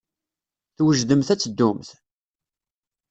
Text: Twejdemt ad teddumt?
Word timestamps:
Twejdemt 0.77 1.29
ad 1.33 1.39
teddumt? 1.39 1.89